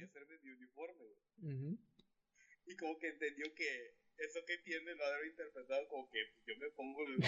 [0.00, 1.04] y hacerme mi uniforme.
[2.66, 6.56] Y como que entendió que eso que tiene lo haber interpretado como que pues, yo
[6.56, 7.18] me pongo el...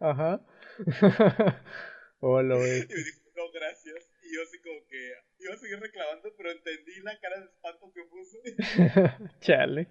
[0.00, 0.44] Ajá.
[2.20, 2.82] Hola, güey.
[2.82, 4.08] Y me dijo, no, gracias.
[4.22, 7.92] Y yo así como que iba a seguir reclamando, pero entendí la cara de espanto
[7.92, 8.38] que puso.
[9.40, 9.88] Chale.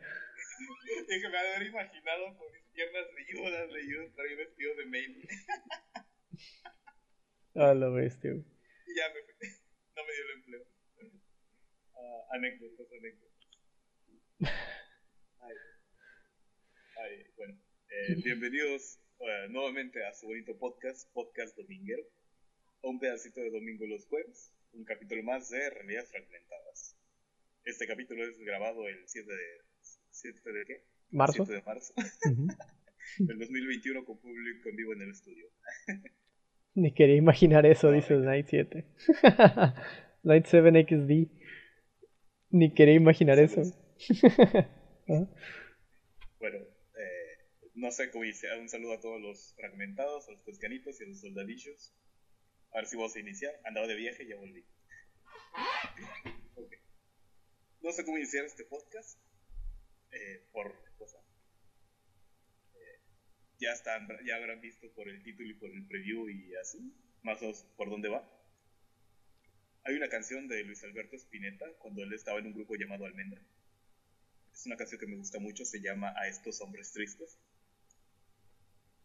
[1.10, 5.28] Y que me había imaginado con mis piernas velludas, velludas, pero yo vestido de mail.
[7.56, 8.46] A la bestia, güey.
[8.88, 9.22] Y ya me.
[9.94, 10.71] No me dio el empleo.
[12.02, 13.48] Ah, anécdotas, anécdotas.
[15.40, 15.56] Ay.
[16.98, 17.54] Ay, bueno.
[17.90, 22.04] Eh, bienvenidos eh, nuevamente a su bonito podcast, Podcast Dominguero.
[22.82, 24.52] Un pedacito de domingo los jueves.
[24.74, 26.98] Un capítulo más de Realidades Fragmentadas.
[27.66, 29.62] Este capítulo es grabado el 7 de...
[30.12, 30.84] ¿7 de qué?
[31.12, 31.46] Marzo.
[31.46, 31.94] 7 de marzo
[32.32, 32.48] Ujú.
[33.20, 35.46] del 2021 con público en vivo en el estudio.
[36.74, 38.16] Ni quería imaginar eso, No, dice.
[38.16, 38.86] Night 7.
[40.24, 41.41] Night 7 XD.
[42.52, 43.62] Ni quería imaginar eso.
[46.40, 47.38] Bueno, eh,
[47.76, 48.60] no sé cómo iniciar.
[48.60, 51.94] Un saludo a todos los fragmentados, a los toscanitos y a los soldadillos.
[52.72, 53.54] A ver si vamos a iniciar.
[53.66, 54.66] Andaba de viaje y ya volví.
[56.56, 56.74] Ok.
[57.82, 59.20] No sé cómo iniciar este podcast.
[60.12, 61.18] eh, por cosa.
[62.74, 63.02] eh,
[63.60, 66.80] ya están, ya habrán visto por el título y por el preview y así,
[67.24, 68.28] más o menos por dónde va.
[69.84, 73.42] Hay una canción de Luis Alberto Spinetta cuando él estaba en un grupo llamado Almendra.
[74.54, 77.40] Es una canción que me gusta mucho, se llama A estos hombres tristes.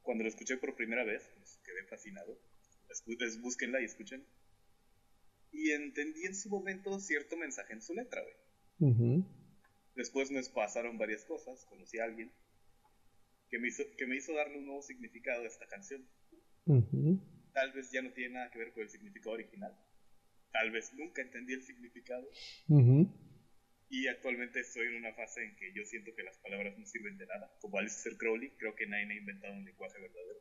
[0.02, 2.38] Cuando lo escuché por primera vez, pues, quedé fascinado.
[2.90, 4.24] Es- búsquenla y escuchen.
[5.52, 8.34] Y entendí en su momento cierto mensaje en su letra, güey.
[9.94, 12.30] Después me pasaron varias cosas, conocí a alguien
[13.48, 16.06] que me hizo, que me hizo darle un nuevo significado a esta canción.
[17.54, 19.74] Tal vez ya no tiene nada que ver con el significado original.
[20.52, 22.28] Tal vez nunca entendí el significado.
[22.68, 23.08] Ujú.
[23.88, 27.16] Y actualmente estoy en una fase en que yo siento que las palabras no sirven
[27.18, 27.52] de nada.
[27.60, 30.40] Como Aleister Crowley, creo que nadie ha inventado un lenguaje verdadero.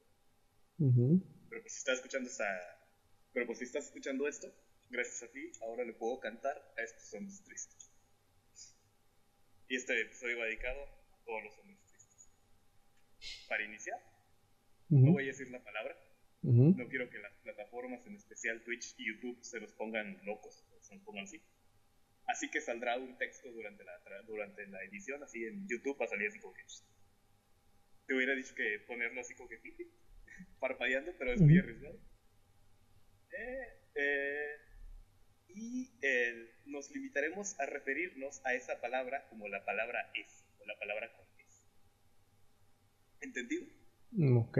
[0.79, 1.21] Ujú.
[1.49, 2.45] Pero pues si estás escuchando esta...
[3.33, 4.51] Pero pues si estás escuchando esto,
[4.89, 7.91] gracias a ti, ahora le puedo cantar a estos hombres tristes.
[9.67, 12.29] Y este episodio va dedicado a todos los hombres tristes.
[13.47, 13.99] Para iniciar,
[14.89, 15.13] no Ujú.
[15.13, 15.97] voy a decir la palabra.
[16.45, 20.93] No quiero que las plataformas, en especial Twitch y YouTube, se los pongan locos, se
[20.93, 21.41] los pongan así.
[22.27, 26.09] Así que saldrá un texto durante la, durante la edición, así en YouTube va a
[26.09, 26.63] salir así como que...
[28.05, 29.59] Te hubiera dicho que ponerlo así como que
[30.59, 31.99] parpadeando, pero es muy arriesgado.
[33.31, 34.55] Eh, eh,
[35.49, 40.77] y eh, nos limitaremos a referirnos a esa palabra como la palabra es, o la
[40.77, 41.63] palabra con es.
[43.21, 43.65] ¿Entendido?
[44.37, 44.59] Ok.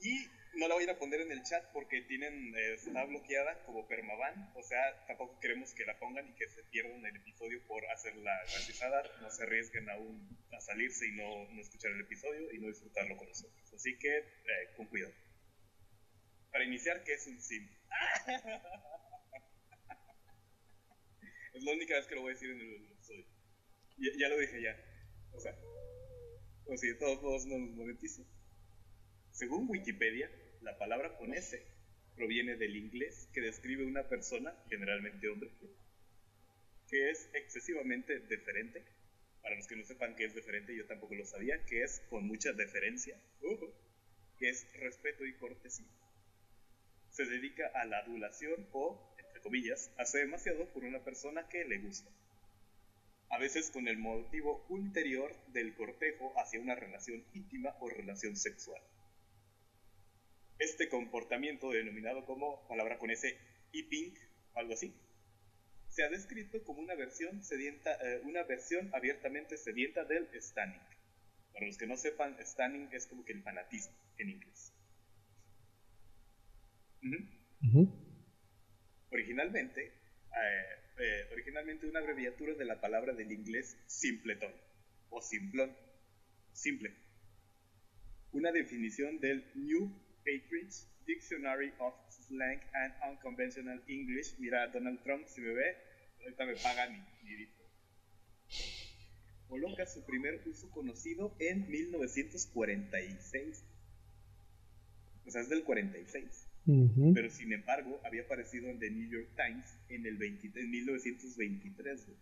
[0.00, 3.04] Y no la voy a ir a poner en el chat porque tienen, eh, está
[3.04, 4.52] bloqueada como permaban.
[4.54, 8.32] O sea, tampoco queremos que la pongan y que se pierdan el episodio por hacerla
[8.50, 9.02] graciosada.
[9.20, 13.16] No se arriesguen aún a salirse y no, no escuchar el episodio y no disfrutarlo
[13.16, 13.72] con nosotros.
[13.74, 15.14] Así que, eh, con cuidado.
[16.50, 17.68] Para iniciar, ¿qué es un sim?
[21.54, 23.24] es la única vez que lo voy a decir en el episodio.
[23.96, 24.76] Ya, ya lo dije ya.
[25.32, 25.56] O sea,
[26.66, 28.26] o si de todos modos no nos monetizo.
[29.30, 30.30] Según Wikipedia,
[30.62, 31.60] la palabra con S
[32.14, 35.50] proviene del inglés que describe una persona, generalmente hombre,
[36.88, 38.84] que es excesivamente deferente.
[39.40, 42.26] Para los que no sepan qué es deferente, yo tampoco lo sabía, que es con
[42.26, 43.16] mucha deferencia,
[44.38, 45.86] que es respeto y cortesía.
[47.10, 51.78] Se dedica a la adulación o, entre comillas, hace demasiado por una persona que le
[51.78, 52.10] gusta.
[53.30, 58.80] A veces con el motivo ulterior del cortejo hacia una relación íntima o relación sexual.
[60.62, 63.36] Este comportamiento, denominado como palabra con ese
[63.72, 64.14] ping
[64.54, 64.94] algo así,
[65.88, 70.80] se ha descrito como una versión, sedienta, eh, una versión abiertamente sedienta del stanning.
[71.52, 74.72] Para los que no sepan, stanning es como que el fanatismo en inglés.
[79.10, 79.92] Originalmente, eh,
[81.00, 84.52] eh, originalmente una abreviatura de la palabra del inglés simpleton
[85.10, 85.76] o simplón,
[86.52, 86.94] simple.
[88.30, 94.38] Una definición del New Patriots Dictionary of Slang and Unconventional English.
[94.38, 95.76] Mira, Donald Trump, si me ve,
[96.22, 97.48] ahorita me paga mi, mi.
[99.48, 103.64] Coloca su primer uso conocido en 1946.
[105.26, 107.12] O sea, es del 46 Ujú.
[107.12, 112.06] pero sin embargo había aparecido en The New York Times en el 20 en 1923,
[112.06, 112.18] güey.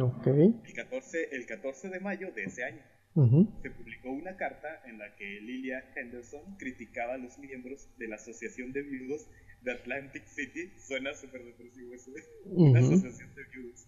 [0.00, 0.26] Ok.
[0.64, 2.82] el 14, el 14 de mayo de ese año.
[3.14, 8.16] Se publicó una carta en la que Lilia Henderson criticaba a los miembros de la
[8.16, 9.28] Asociación de Viudos
[9.62, 10.72] de Atlantic City.
[10.78, 12.10] Suena súper depresivo eso.
[12.46, 13.86] Una asociación de viudos.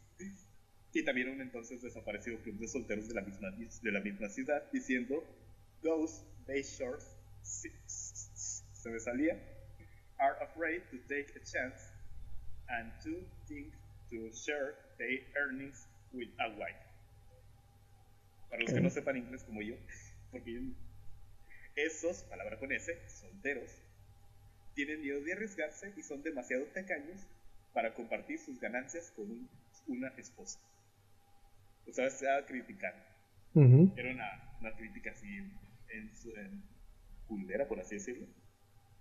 [0.93, 4.63] Y también un entonces desaparecido club de solteros de la misma, de la misma ciudad,
[4.73, 5.23] diciendo:
[5.83, 7.05] Those Bay Shores,
[7.43, 9.35] se me salía,
[10.19, 11.93] are afraid to take a chance
[12.69, 13.75] and to think
[14.09, 16.86] to share their earnings with a wife.
[18.49, 19.75] Para los que no sepan inglés como yo,
[20.31, 20.73] porque
[21.75, 23.71] esos, palabra con S, solteros,
[24.75, 27.27] tienen miedo de arriesgarse y son demasiado tacaños
[27.73, 29.49] para compartir sus ganancias con
[29.87, 30.61] una esposa.
[31.89, 32.95] O sea, se va a criticar.
[33.55, 35.27] Era una, una, crítica así
[35.89, 36.63] en, su en
[37.27, 38.27] culera, por así decirlo.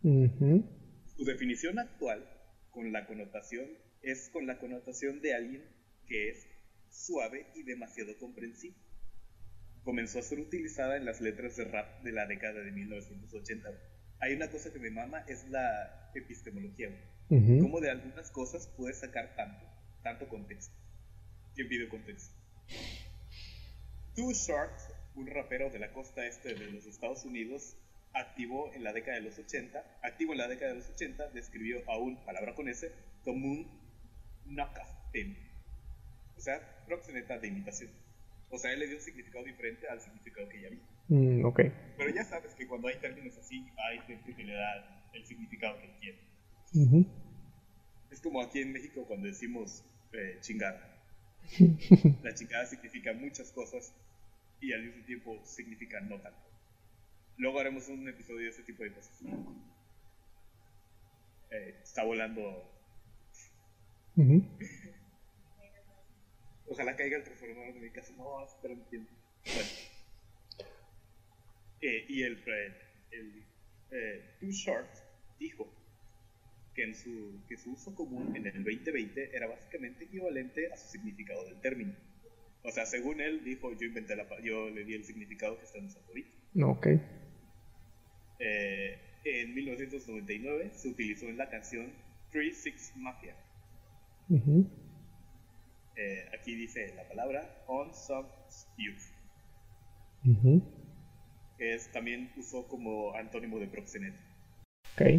[0.02, 2.30] Su definición actual
[2.72, 3.68] con la connotación
[4.02, 5.64] es con la connotación de alguien
[6.08, 6.48] que es
[6.90, 8.76] suave y demasiado comprensivo.
[9.86, 13.70] Comenzó a ser utilizada en las letras de rap de la década de 1980.
[14.20, 16.90] Hay una cosa que me mama, es la epistemología.
[17.30, 19.66] Cómo de algunas cosas puedes sacar tanto,
[20.04, 20.76] tanto contexto.
[21.54, 22.36] ¿Quién pide contexto?
[24.16, 24.74] Too Short,
[25.16, 27.78] un rapero de la costa este de los Estados Unidos,
[28.14, 31.84] activó en la década de los 80, activo en la década de los 80, describió
[31.88, 32.92] a un, palabra con S,
[33.24, 33.70] como un
[34.46, 34.90] knockoff
[36.38, 38.05] O sea, proxeneta de imitación.
[38.56, 40.80] O sea, él le dio un significado diferente al significado que ya vi.
[41.10, 41.60] Mm, ok.
[41.98, 45.78] Pero ya sabes que cuando hay términos así, hay gente que le da el significado
[45.82, 46.20] que quiere.
[48.10, 51.04] Es como aquí en México cuando decimos eh, chingada.
[52.24, 53.94] La chingada significa muchas cosas
[54.62, 56.40] y al mismo tiempo significa no tanto.
[57.38, 59.22] Luego haremos un episodio de ese tipo de cosas.
[61.52, 62.72] Eh, está volando.
[66.76, 68.12] Ojalá caiga el transformador de mi casa.
[68.18, 69.10] No, pero no entiendo.
[69.46, 69.70] Bueno.
[71.82, 72.44] Eh, y el,
[73.12, 73.44] el,
[73.92, 74.90] eh, Too Short
[75.40, 75.72] dijo
[76.74, 80.90] que, en su, que su uso común en el 2020 era básicamente equivalente a su
[80.90, 81.96] significado del término.
[82.64, 85.92] O sea, según él dijo, yo inventé la yo le di el significado que estamos
[85.92, 86.30] usando ahorita.
[86.66, 86.88] Ok.
[88.40, 91.94] Eh, en 1999 se utilizó en la canción
[92.32, 93.34] Three Six Mafia.
[95.98, 98.28] Eh, aquí dice la palabra On Some
[98.78, 99.02] Youth.
[101.58, 104.20] Que es, también usó como antónimo de proxeneta.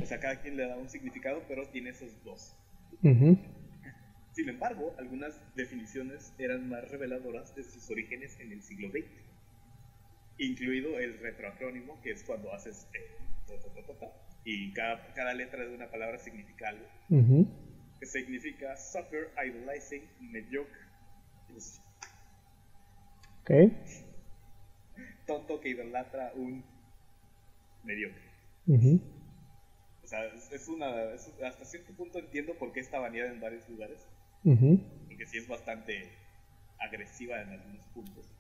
[0.02, 2.56] O sea, cada quien le da un significado, pero tiene esos dos.
[4.32, 9.06] Sin embargo, algunas definiciones eran más reveladoras de sus orígenes en el siglo XX,
[10.38, 13.16] incluido el retroacrónimo, que es cuando haces eh,
[14.44, 16.86] y cada, cada, letra de una palabra significa algo,
[17.98, 20.86] que significa soccer idolizing mediocre.
[23.42, 23.72] Okay.
[25.26, 26.64] Tonto que idolatra un
[27.84, 28.22] mediocre.
[30.02, 30.86] O sea, es, una.
[31.44, 34.06] hasta cierto punto entiendo por qué está baneada en varios lugares.
[34.42, 36.12] Porque sí es bastante
[36.78, 38.32] agresiva en algunos puntos.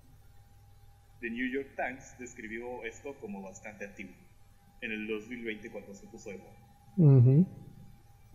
[1.20, 4.12] The New York Times describió esto como bastante activo
[4.80, 7.46] en el 2020 cuando se puso de moda.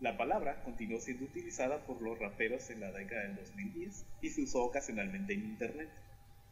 [0.02, 4.42] La palabra continuó siendo utilizada por los raperos en la década del 2010 y se
[4.42, 5.90] usó ocasionalmente en Internet,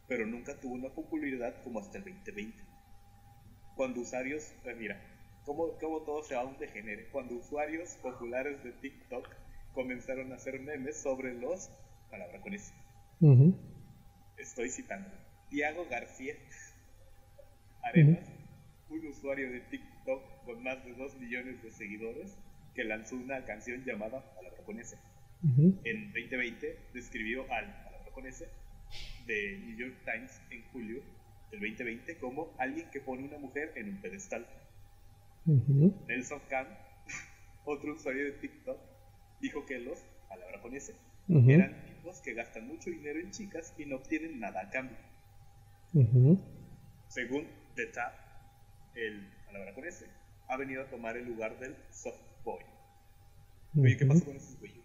[0.07, 2.57] pero nunca tuvo una popularidad como hasta el 2020.
[3.75, 5.01] Cuando usuarios, eh, mira,
[5.43, 7.09] cómo, cómo todo se va a un degenere.
[7.11, 9.27] Cuando usuarios populares de TikTok
[9.73, 11.69] comenzaron a hacer memes sobre los,
[12.09, 12.73] palabra con eso.
[14.37, 15.09] Estoy citando.
[15.49, 16.35] Tiago García
[17.83, 18.29] Arenas,
[18.89, 22.37] un usuario de TikTok con más de 2 millones de seguidores,
[22.73, 24.97] que lanzó una canción llamada Palabra con ese.
[25.43, 28.47] En 2020 describió al Palabra con ese
[29.25, 31.01] de New York Times en julio
[31.49, 34.45] del 2020 como alguien que pone una mujer en un pedestal.
[36.07, 36.67] Nelson Khan,
[37.65, 38.79] otro usuario de TikTok,
[39.41, 39.99] dijo que los,
[40.29, 40.95] palabra con ese,
[41.27, 44.97] eran tipos que gastan mucho dinero en chicas y no obtienen nada a cambio.
[47.07, 48.13] Según The Tap,
[48.95, 50.05] el, palabra con ese,
[50.47, 52.63] ha venido a tomar el lugar del soft boy.
[53.79, 54.81] Oye, ¿qué pasó con esos güeyes?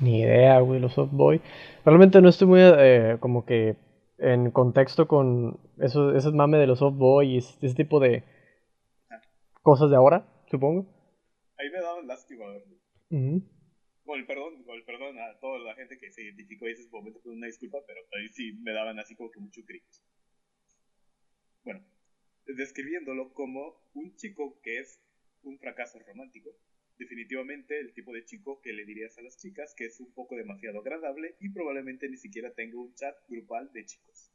[0.00, 1.40] Ni idea, güey, los soft boy.
[1.84, 3.76] Realmente no estoy muy eh, como que
[4.18, 8.24] en contexto con eso, ese mame de los soft boy y ese tipo de
[9.62, 10.86] cosas de ahora, supongo.
[11.58, 12.76] Ahí me daban lástima verlo.
[13.10, 13.40] Uh
[14.04, 17.32] Bueno, perdón, bueno, perdón a toda la gente que se identificó en ese momento, con
[17.32, 20.02] una disculpa, pero ahí sí me daban así como que mucho cringe.
[21.64, 21.80] Bueno,
[22.46, 25.00] describiéndolo como un chico que es
[25.44, 26.56] un fracaso romántico.
[26.98, 30.36] Definitivamente el tipo de chico que le dirías a las chicas que es un poco
[30.36, 34.30] demasiado agradable y probablemente ni siquiera tenga un chat grupal de chicos.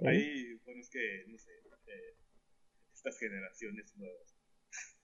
[0.00, 1.50] Ahí, bueno, es que, no sé,
[1.86, 2.16] eh,
[2.94, 4.36] estas generaciones nuevas.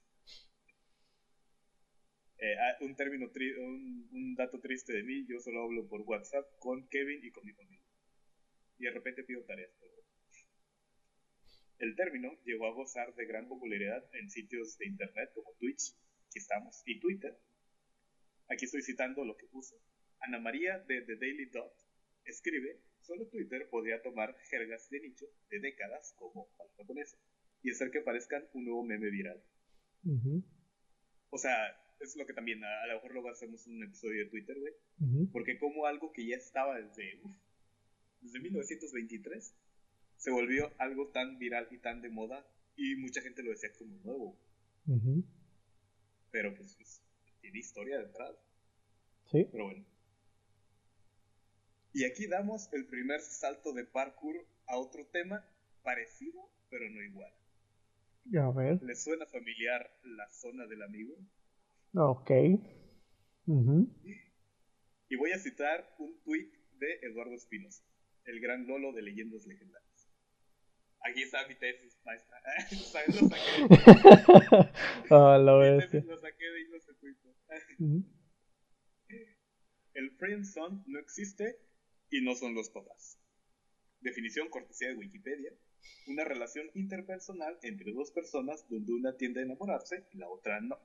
[2.45, 6.45] Eh, ah, un término, un, un, dato triste de mí, yo solo hablo por WhatsApp
[6.59, 7.87] con Kevin y con mi familia.
[8.79, 9.71] Y de repente pido tareas.
[11.83, 15.97] El término llegó a gozar de gran popularidad en sitios de internet como Twitch,
[16.29, 17.37] aquí estamos, y Twitter.
[18.49, 19.75] Aquí estoy citando lo que puse.
[20.21, 21.75] Ana María de The Daily Dot
[22.25, 27.19] escribe, solo Twitter podría tomar jergas de nicho de décadas como japonesa
[27.65, 29.43] y hacer que parezcan un nuevo meme viral.
[31.31, 34.57] O sea, es lo que también, a, lo mejor luego hacemos un episodio de Twitter,
[34.57, 35.27] güey.
[35.33, 37.21] Porque como algo que ya estaba desde,
[38.21, 39.53] desde 1923
[40.23, 43.99] se volvió algo tan viral y tan de moda y mucha gente lo decía como
[44.05, 44.39] nuevo.
[46.31, 47.03] Pero pues, pues,
[47.41, 48.37] tiene historia detrás.
[49.33, 49.49] Sí.
[49.51, 49.85] Pero bueno.
[51.93, 54.37] Y aquí damos el primer salto de parkour
[54.67, 55.45] a otro tema
[55.83, 57.33] parecido, pero no igual.
[58.41, 58.81] A ver.
[58.81, 61.17] ¿Les suena familiar la zona del amigo?
[61.95, 62.31] Ok.
[65.09, 66.49] Y voy a citar un tweet
[66.79, 67.83] de Eduardo Espinosa,
[68.25, 69.92] el gran Lolo de leyendas legendarias.
[71.05, 72.39] Aquí está mi tesis, maestra.
[73.09, 73.61] lo saqué.
[75.11, 76.05] lo bestia.
[76.07, 76.63] Lo saqué de.
[79.95, 81.59] El friendzone no existe
[82.11, 83.19] y no son los papás.
[84.01, 85.53] Definición cortesía de Wikipedia.
[86.07, 90.79] Una relación interpersonal entre dos personas donde una tiende a enamorarse y la otra no.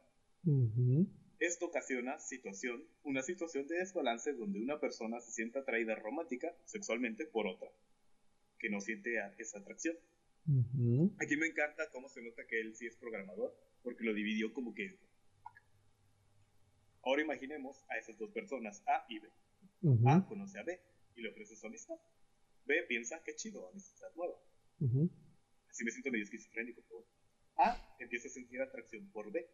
[1.39, 7.25] Esto ocasiona situación, una situación de desbalance donde una persona se siente atraída romántica sexualmente
[7.25, 7.69] por otra,
[8.59, 9.95] que no siente esa atracción.
[11.19, 14.73] Aquí me encanta cómo se nota que él sí es programador, porque lo dividió como
[14.73, 14.97] que...
[17.03, 19.29] Ahora imaginemos a esas dos personas, A y B.
[20.07, 20.79] A conoce a B
[21.15, 21.95] y le ofrece su amistad.
[22.65, 24.35] B piensa que chido, amistad nueva.
[25.69, 27.05] Así me siento medio esquizofrénico, pero
[27.57, 29.47] A empieza a sentir atracción por B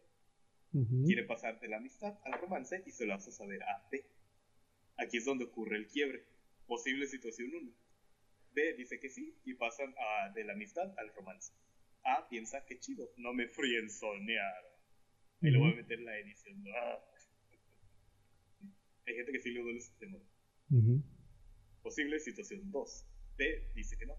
[1.06, 4.04] Quiere pasar de la amistad al romance y se lo hace saber a B.
[4.96, 6.24] Aquí es donde ocurre el quiebre.
[6.66, 7.70] Posible situación 1.
[8.54, 11.52] B dice que sí y pasan a, de la amistad al romance.
[12.04, 14.72] A piensa que chido, no me frienzonearon.
[15.40, 16.64] Y lo voy a meter en la edición.
[16.74, 16.98] Ah.
[19.06, 20.18] Hay gente que sí le duele ese tema.
[21.82, 23.06] Posible situación 2.
[23.36, 24.16] B dice que no.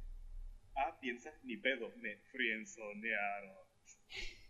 [0.76, 3.56] A piensa ni pedo, me frienzonearon.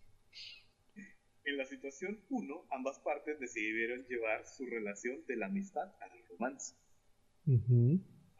[1.47, 6.75] En la situación 1, ambas partes decidieron llevar su relación de la amistad al romance.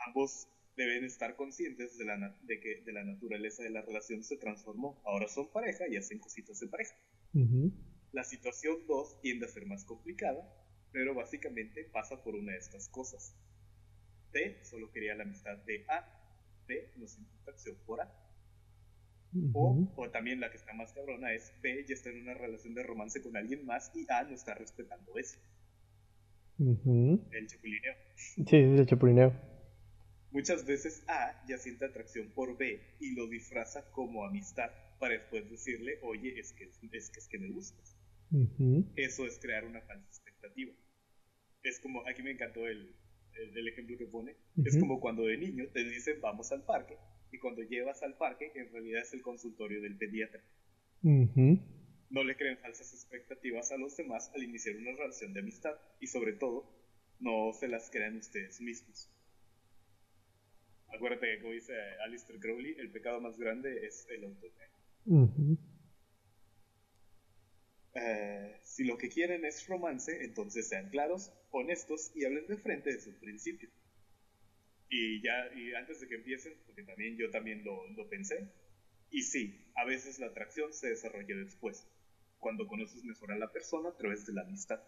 [0.08, 4.38] Ambos deben estar conscientes de, la de que de la naturaleza de la relación se
[4.38, 5.02] transformó.
[5.06, 6.96] Ahora son pareja y hacen cositas de pareja.
[8.12, 10.50] La situación 2 tiende a ser más complicada,
[10.92, 13.36] pero básicamente pasa por una de estas cosas.
[14.32, 16.06] T solo quería la amistad de A,
[16.68, 18.26] B no siente atracción por A
[19.54, 22.84] o, también la que está más cabrona es B ya está en una relación de
[22.84, 25.38] romance con alguien más y A no está respetando eso.
[26.58, 27.94] El chapulineo.
[28.16, 29.34] Sí, el chapulineo.
[30.36, 35.50] Muchas veces A ya siente atracción por B y lo disfraza como amistad para después
[35.50, 36.78] decirle, oye, es que es
[37.10, 37.96] que, es que me gustas.
[38.98, 40.74] Eso es crear una falsa expectativa.
[41.64, 42.94] Es como, aquí me encantó el,
[43.56, 46.98] el, ejemplo que pone, es como cuando de niño te dicen vamos al parque
[47.32, 50.44] y cuando llevas al parque, en realidad es el consultorio del pediatra.
[52.10, 56.08] No le creen falsas expectativas a los demás al iniciar una relación de amistad y
[56.08, 56.70] sobre todo,
[57.22, 59.15] no se las crean ustedes mismos.
[60.94, 61.74] Acuérdate que como dice
[62.04, 65.58] Alistair Crowley, el pecado más grande es el autoengaño.
[67.96, 72.92] Eh, si lo que quieren es romance, entonces sean claros, honestos y hablen de frente
[72.92, 73.72] de sus principios.
[74.90, 78.50] Y ya, y antes de que empiecen, porque también yo también lo, lo pensé,
[79.12, 81.88] y sí, a veces la atracción se desarrolla después,
[82.40, 84.82] cuando conoces mejor a la persona a través de la amistad.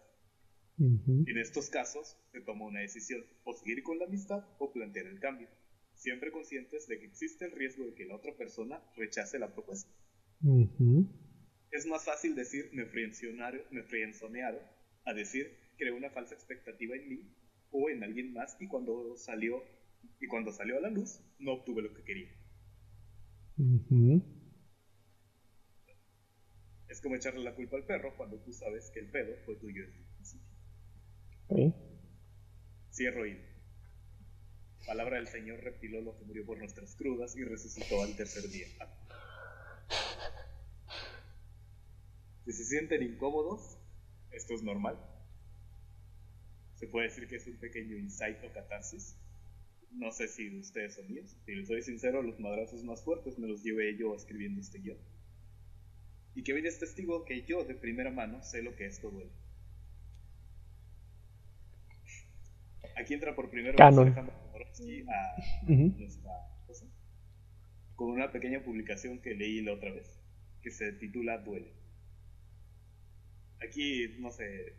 [0.78, 5.18] En estos casos, se toma una decisión, o seguir con la amistad o plantear el
[5.18, 5.48] cambio,
[5.98, 9.90] siempre conscientes de que existe el riesgo de que la otra persona rechace la propuesta.
[11.70, 14.62] Es más fácil decir me frienzonearon
[15.04, 17.34] a decir creé una falsa expectativa en mí
[17.70, 19.62] o en alguien más y cuando salió
[20.20, 22.30] y cuando salió a la luz, no obtuve lo que quería.
[26.88, 29.84] Es como echarle la culpa al perro cuando tú sabes que el pedo fue tuyo
[29.84, 30.56] desde el principio.
[32.90, 33.36] Cierro y
[34.88, 38.66] Palabra del Señor reptilólogo que murió por nuestras crudas y resucitó al tercer día.
[42.46, 43.78] Si se sienten incómodos,
[44.30, 44.98] esto es normal.
[46.76, 49.14] Se puede decir que es un pequeño insight o catarsis
[49.92, 51.36] no sé si ustedes son míos.
[51.44, 54.98] Si les soy sincero, los madrazos más fuertes me los llevé yo escribiendo este guion.
[56.34, 59.30] Y Kevin es testigo que yo, de primera mano, sé lo que esto duele.
[62.96, 64.14] Aquí entra por primera vez
[65.66, 66.32] A nuestra
[66.66, 66.86] cosa,
[67.96, 70.20] con una pequeña publicación que leí la otra vez,
[70.62, 71.72] que se titula Duele.
[73.60, 74.74] Aquí, no sé,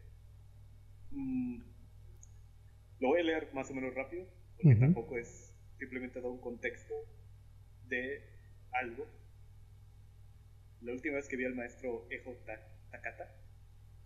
[1.12, 1.60] mm,
[3.00, 4.26] lo voy a leer más o menos rápido,
[4.62, 6.94] porque tampoco es simplemente dar un contexto
[7.88, 8.22] de
[8.72, 9.06] algo.
[10.82, 12.36] La última vez que vi al maestro Ejo
[12.92, 13.36] Takata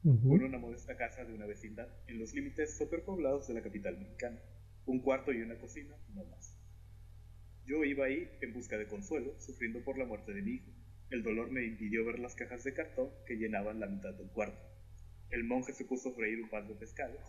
[0.01, 3.97] fue en una modesta casa de una vecindad, en los límites superpoblados de la capital
[3.97, 4.39] mexicana.
[4.85, 6.57] Un cuarto y una cocina, no más.
[7.65, 10.71] Yo iba ahí en busca de consuelo, sufriendo por la muerte de mi hijo.
[11.09, 14.61] El dolor me impidió ver las cajas de cartón que llenaban la mitad del cuarto.
[15.29, 17.21] El monje se puso a freír un par de pescados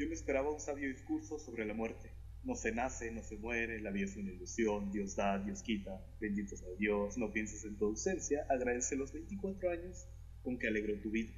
[0.00, 2.10] yo me esperaba un sabio discurso sobre la muerte.
[2.42, 6.02] No se nace, no se muere, la vida es una ilusión, Dios da, Dios quita,
[6.18, 10.08] bendito sea Dios, no pienses en tu ausencia, agradece los 24 años
[10.42, 11.34] con que alegró tu vida.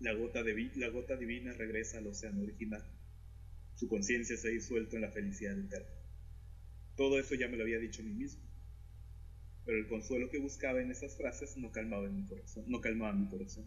[0.00, 2.84] La gota, de la gota divina regresa al océano original.
[3.74, 5.88] Su conciencia se ha disuelto en la felicidad eterna.
[6.96, 8.42] Todo eso ya me lo había dicho a mí mismo.
[9.64, 13.28] Pero el consuelo que buscaba en esas frases no calmaba mi corazón, no calmaba mi
[13.28, 13.66] corazón.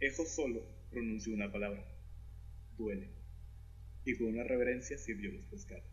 [0.00, 1.84] Ejo solo pronunció una palabra
[2.76, 3.08] duele.
[4.04, 5.84] Y con una reverencia sirvió los pescados.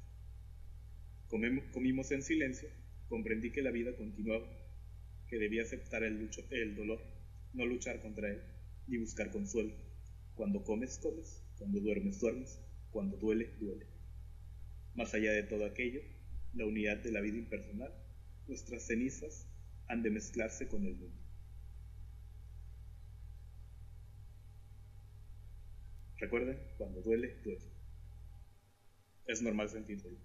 [1.71, 2.69] comimos en silencio,
[3.07, 4.47] comprendí que la vida continuaba,
[5.27, 6.99] que debía aceptar el, lucho, el dolor,
[7.53, 8.41] no luchar contra él,
[8.89, 9.73] ni buscar consuelo.
[10.35, 12.59] Cuando comes, comes, cuando duermes, duermes,
[12.91, 13.85] cuando duele, duele.
[14.95, 16.01] Más allá de todo aquello,
[16.53, 17.93] la unidad de la vida impersonal,
[18.47, 19.47] nuestras cenizas
[19.87, 21.17] han de mezclarse con el mundo.
[26.17, 27.61] Recuerden, cuando duele, duele.
[29.25, 30.19] Es normal sentir dolor.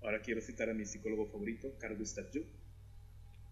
[0.00, 2.46] Ahora quiero citar a mi psicólogo favorito, Carl Gustav Jung.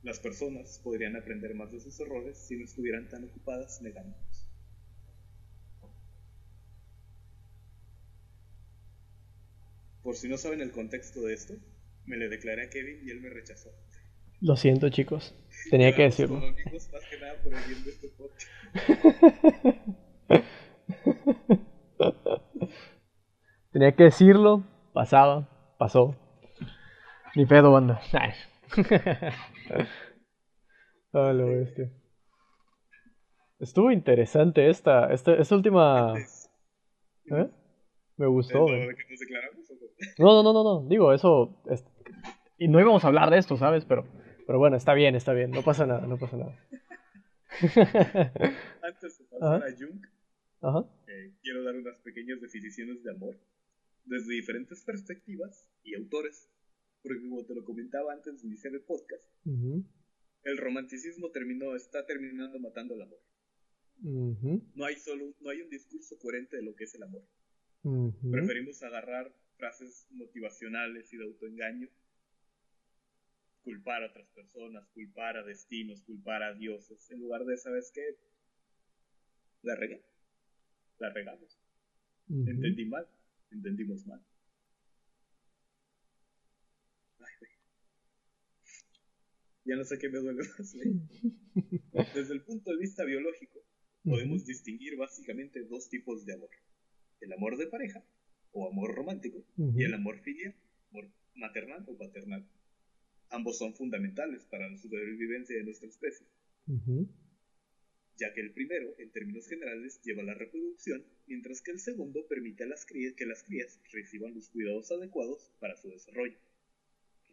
[0.04, 4.46] Las personas podrían aprender más de sus errores si no estuvieran tan ocupadas negándolos.
[10.02, 11.54] Por si no saben el contexto de esto,
[12.04, 13.70] me le declaré a Kevin y él me rechazó.
[14.42, 15.34] Lo siento, chicos.
[15.70, 16.36] Tenía que decirlo.
[16.36, 18.46] Amigos, más que nada por el bien de este podcast.
[23.72, 26.14] Tenía que decirlo, pasaba, pasó.
[27.34, 28.02] Ni pedo, banda.
[31.16, 31.88] Ah, lo bestia.
[33.60, 36.12] Estuvo interesante esta, esta, esta última...
[36.18, 37.48] ¿Eh?
[38.16, 38.66] Me gustó.
[40.18, 40.88] No, no, no, no, no.
[40.88, 41.62] Digo, eso...
[42.58, 43.84] Y no íbamos a hablar de esto, ¿sabes?
[43.84, 44.08] Pero,
[44.44, 45.52] pero bueno, está bien, está bien.
[45.52, 46.58] No pasa nada, no pasa nada.
[48.82, 50.04] Antes de pasar a Jung,
[51.06, 53.36] eh, quiero dar unas pequeñas definiciones de amor
[54.04, 56.50] desde diferentes perspectivas y autores.
[57.04, 62.58] Porque como te lo comentaba antes de iniciar el podcast, el romanticismo terminó, está terminando
[62.58, 63.20] matando el amor.
[64.74, 67.24] No hay solo, no hay un discurso coherente de lo que es el amor.
[68.32, 71.88] Preferimos agarrar frases motivacionales y de autoengaño,
[73.62, 78.16] culpar a otras personas, culpar a destinos, culpar a dioses, en lugar de, ¿sabes qué?
[79.62, 80.02] La regué
[80.98, 81.58] la regamos.
[82.28, 83.06] Entendí mal,
[83.50, 84.20] entendimos mal.
[89.64, 90.74] Ya no sé qué me duele más.
[92.14, 93.64] Desde el punto de vista biológico,
[94.04, 96.50] podemos distinguir básicamente dos tipos de amor.
[97.20, 98.04] El amor de pareja,
[98.52, 100.54] o amor romántico, y el amor filial,
[100.90, 102.46] amor maternal o paternal.
[103.30, 106.26] Ambos son fundamentales para la supervivencia de nuestra especie
[108.16, 112.64] ya que el primero, en términos generales, lleva la reproducción, mientras que el segundo permite
[112.64, 116.38] a las crías, que las crías reciban los cuidados adecuados para su desarrollo.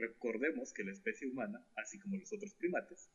[0.02, 3.08] Recordemos que la especie humana, así como los otros primates,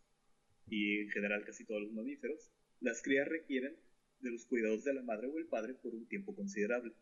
[0.69, 3.75] y en general casi todos los mamíferos, las crías requieren
[4.21, 6.95] de los cuidados de la madre o el padre por un tiempo considerable.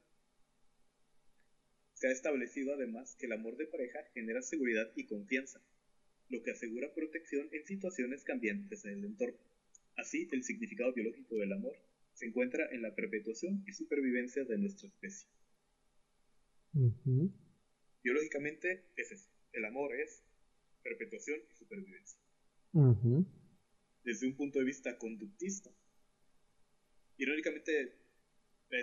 [1.92, 5.60] Se ha establecido además que el amor de pareja genera seguridad y confianza,
[6.30, 9.38] lo que asegura protección en situaciones cambiantes en el entorno.
[9.96, 11.76] Así, el significado biológico del amor
[12.14, 15.28] se encuentra en la perpetuación y supervivencia de nuestra especie.
[18.02, 19.33] Biológicamente es eso.
[19.54, 20.22] El amor es
[20.82, 22.20] perpetuación y supervivencia.
[24.04, 25.70] Desde un punto de vista conductista,
[27.16, 27.94] irónicamente,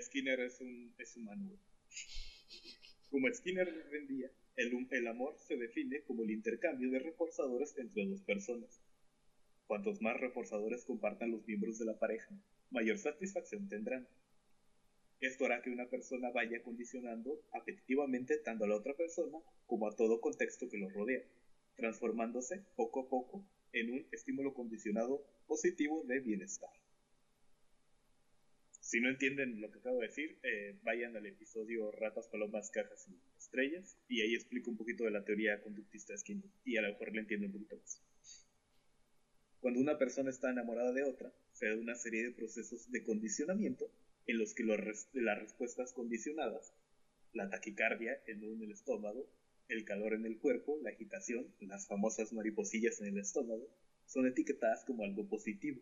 [0.02, 1.52] Skinner es un, es humano.
[3.10, 8.22] Como Skinner vendía, el, el amor se define como el intercambio de reforzadores entre dos
[8.22, 8.82] personas
[9.72, 12.28] Cuantos más reforzadores compartan los miembros de la pareja,
[12.72, 14.06] mayor satisfacción tendrán.
[15.22, 19.96] Esto hará que una persona vaya condicionando afectivamente tanto a la otra persona como a
[19.96, 21.24] todo contexto que lo rodea,
[21.76, 26.72] transformándose poco a poco en un estímulo condicionado positivo de bienestar.
[28.80, 33.08] Si no entienden lo que acabo de decir, eh, vayan al episodio Ratas, Palomas, Cajas
[33.08, 36.82] y Estrellas y ahí explico un poquito de la teoría conductista de Skinner y a
[36.82, 38.02] lo mejor le entiendo un poquito más.
[39.60, 43.92] Cuando una persona está enamorada de otra, se da una serie de procesos de condicionamiento
[44.32, 46.74] en los que las respuestas condicionadas,
[47.34, 49.30] la taquicardia, el en el estómago,
[49.67, 53.67] el calor en el cuerpo, la agitación, las famosas mariposillas en el estómago,
[54.06, 55.82] son etiquetadas como algo positivo.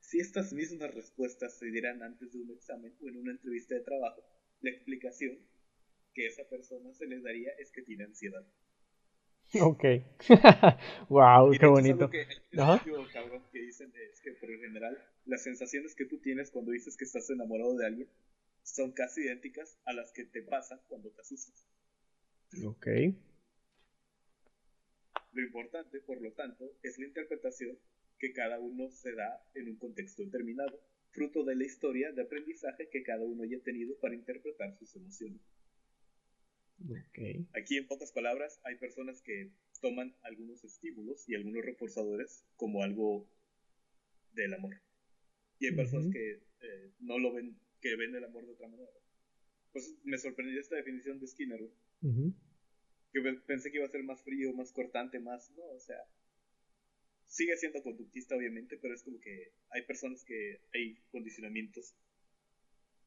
[0.00, 3.80] Si estas mismas respuestas se dieran antes de un examen o en una entrevista de
[3.80, 4.22] trabajo,
[4.60, 5.38] la explicación
[6.14, 8.46] que esa persona se les daría es que tiene ansiedad.
[9.60, 9.84] Ok.
[11.08, 12.10] wow, qué bonito.
[12.10, 12.26] Que,
[13.12, 16.96] cabrón, que dicen es que por lo general las sensaciones que tú tienes cuando dices
[16.96, 18.08] que estás enamorado de alguien
[18.62, 21.66] son casi idénticas a las que te pasan cuando te asustas.
[22.64, 22.86] Ok.
[25.32, 27.78] Lo importante, por lo tanto, es la interpretación
[28.18, 32.88] que cada uno se da en un contexto determinado, fruto de la historia de aprendizaje
[32.88, 35.42] que cada uno haya tenido para interpretar sus emociones.
[37.54, 43.28] Aquí, en pocas palabras, hay personas que toman algunos estímulos y algunos reforzadores como algo
[44.32, 44.76] del amor.
[45.58, 48.90] Y hay personas que eh, no lo ven, que ven el amor de otra manera.
[49.72, 51.60] Pues me sorprendió esta definición de Skinner,
[53.12, 55.50] Que pensé que iba a ser más frío, más cortante, más.
[55.56, 55.98] No, o sea.
[57.26, 61.96] Sigue siendo conductista, obviamente, pero es como que hay personas que hay condicionamientos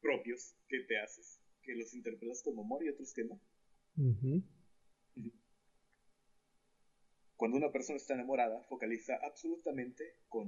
[0.02, 3.40] propios que te haces, que los interpretas como amor y otros que no.
[7.40, 10.46] Cuando una persona está enamorada, focaliza absolutamente con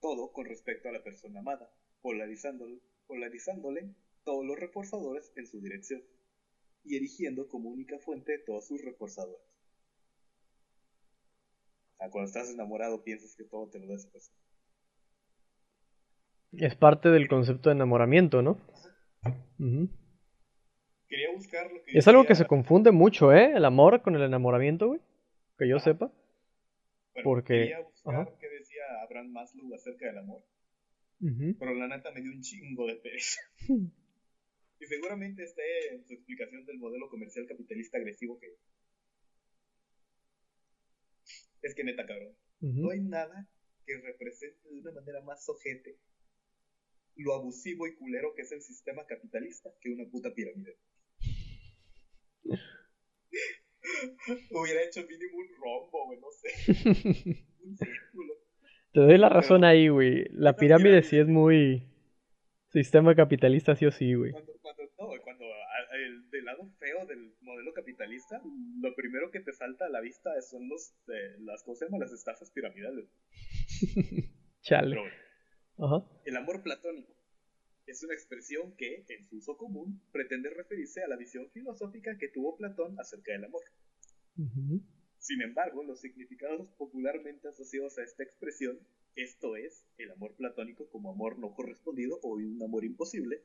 [0.00, 1.68] todo con respecto a la persona amada,
[2.00, 6.00] polarizándole, polarizándole todos los reforzadores en su dirección
[6.84, 9.42] y erigiendo como única fuente todos sus reforzadores.
[11.98, 14.38] cuando estás enamorado piensas que todo te lo da esa persona.
[16.52, 18.60] Es parte del concepto de enamoramiento, ¿no?
[21.08, 21.98] Quería buscar lo que.
[21.98, 23.54] Es algo que se confunde mucho, ¿eh?
[23.56, 25.00] El amor con el enamoramiento, güey.
[25.58, 26.12] Que yo sepa.
[27.22, 27.54] Porque.
[27.54, 30.42] Quería buscar qué decía Abraham Maslow acerca del amor.
[31.20, 33.40] Pero la neta me dio un chingo de pereza.
[34.80, 38.56] y seguramente esté en su explicación del modelo comercial capitalista agresivo que.
[41.62, 42.36] Es que neta, cabrón.
[42.60, 43.48] No hay nada
[43.84, 45.98] que represente de una manera más ojete
[47.18, 50.78] lo abusivo y culero que es el sistema capitalista que una puta pirámide.
[54.50, 56.48] Hubiera hecho mínimo un rombo, güey, no sé.
[57.64, 58.34] un círculo.
[58.92, 60.26] Te doy la razón ahí, güey.
[60.32, 61.84] La pirámide sí es muy.
[62.70, 64.32] Sistema capitalista, sí o sí, güey.
[64.32, 65.44] Cuando, cuando, no, cuando
[65.94, 68.42] el, del lado feo del modelo capitalista,
[68.80, 70.94] lo primero que te salta a la vista son los,
[71.40, 73.08] las cosas, las estafas piramidales.
[74.60, 74.96] Chale.
[75.78, 76.04] Ajá.
[76.24, 77.18] El amor platónico
[77.88, 82.28] es una expresión que, en su uso común, pretende referirse a la visión filosófica que
[82.28, 83.62] tuvo Platón acerca del amor.
[85.18, 88.78] Sin embargo, los significados popularmente asociados a esta expresión,
[89.16, 93.42] esto es, el amor platónico como amor no correspondido o un amor imposible,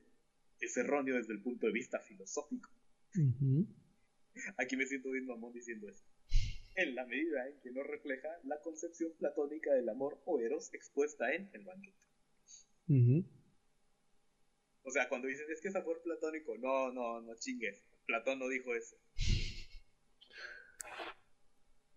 [0.60, 2.70] es erróneo desde el punto de vista filosófico.
[4.58, 6.04] Aquí me siento bien mamón diciendo eso.
[6.76, 11.34] En la medida en que no refleja la concepción platónica del amor o eros expuesta
[11.34, 11.98] en el banquete.
[14.84, 17.82] O sea, cuando dices, es que es amor platónico, no, no, no chingues.
[18.06, 18.98] Platón no dijo eso.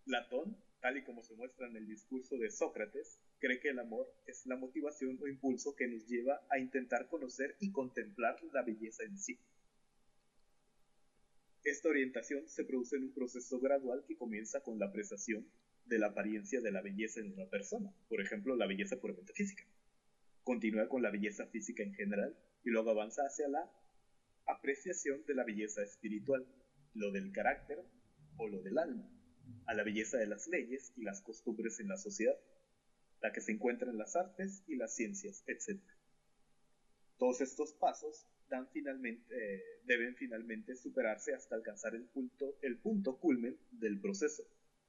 [0.07, 4.07] Platón, tal y como se muestra en el discurso de Sócrates, cree que el amor
[4.27, 9.03] es la motivación o impulso que nos lleva a intentar conocer y contemplar la belleza
[9.03, 9.40] en sí.
[11.64, 15.51] Esta orientación se produce en un proceso gradual que comienza con la apreciación
[15.87, 19.64] de la apariencia de la belleza en una persona, por ejemplo, la belleza puramente física.
[20.45, 23.69] Continúa con la belleza física en general y luego avanza hacia la
[24.47, 26.47] apreciación de la belleza espiritual,
[26.95, 27.83] lo del carácter
[28.37, 29.15] o lo del alma,
[29.66, 32.37] a la belleza de las leyes y las costumbres en la sociedad,
[33.20, 35.80] la que se encuentra en las artes y las ciencias, etc.
[37.18, 44.00] Todos estos pasos eh, deben finalmente superarse hasta alcanzar el punto, el punto culmen del
[44.00, 44.44] proceso,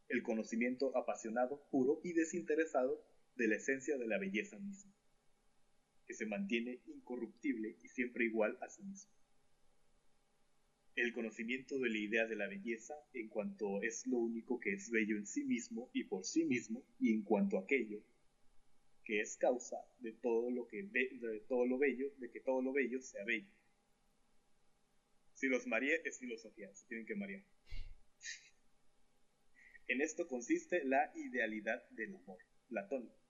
[0.09, 3.03] el conocimiento apasionado, puro y desinteresado
[3.35, 4.93] de la esencia de la belleza misma
[6.07, 9.11] que se mantiene incorruptible y siempre igual a sí mismo.
[10.97, 14.89] El conocimiento de la idea de la belleza en cuanto es lo único que es
[14.89, 18.03] bello en sí mismo y por sí mismo y en cuanto a aquello
[19.05, 22.73] que es causa de todo lo que de todo lo bello, de que todo lo
[22.73, 23.47] bello sea bello.
[25.35, 27.45] Si los mareé es filosofía, se tienen que marear.
[29.87, 33.21] En esto consiste la idealidad del amor, platónico.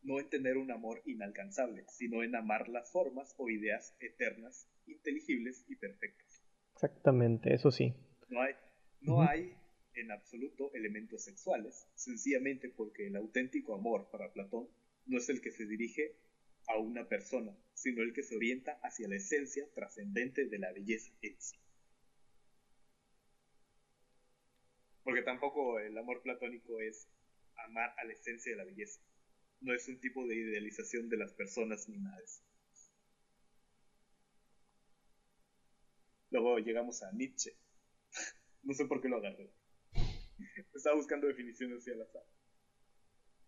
[0.00, 5.66] No en tener un amor inalcanzable, sino en amar las formas o ideas eternas, inteligibles
[5.68, 6.31] y perfectas.
[6.82, 7.94] Exactamente, eso sí.
[8.28, 8.54] No hay,
[9.02, 9.56] no hay
[9.94, 14.68] en absoluto elementos sexuales, sencillamente porque el auténtico amor para Platón
[15.06, 16.16] no es el que se dirige
[16.66, 21.12] a una persona, sino el que se orienta hacia la esencia trascendente de la belleza
[21.22, 21.56] en sí.
[25.04, 27.08] Porque tampoco el amor platónico es
[27.68, 29.00] amar a la esencia de la belleza.
[29.60, 32.42] No es un tipo de idealización de las personas ni nada de eso.
[36.32, 37.54] Luego llegamos a Nietzsche.
[38.62, 39.52] no sé por qué lo agarré.
[40.74, 42.24] Estaba buscando definiciones hacia la azar.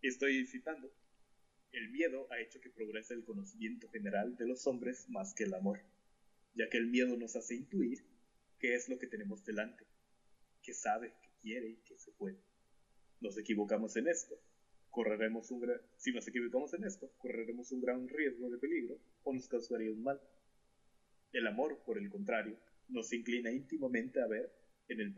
[0.02, 0.92] Y estoy citando.
[1.72, 5.54] El miedo ha hecho que progrese el conocimiento general de los hombres más que el
[5.54, 5.80] amor,
[6.54, 8.04] ya que el miedo nos hace intuir
[8.58, 9.86] qué es lo que tenemos delante,
[10.62, 12.38] que sabe, que quiere y que se puede.
[13.20, 14.38] Nos equivocamos en esto,
[14.90, 15.80] correremos un gran...
[15.96, 20.02] si nos equivocamos en esto, correremos un gran riesgo de peligro o nos causaría un
[20.02, 20.20] mal.
[21.32, 22.56] El amor, por el contrario,
[22.88, 24.52] nos inclina íntimamente a ver
[24.88, 25.12] en el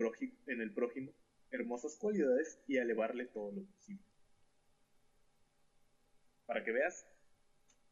[0.73, 1.13] prójimo,
[1.51, 4.05] hermosas cualidades y a elevarle todo lo posible.
[6.47, 7.07] Para que veas,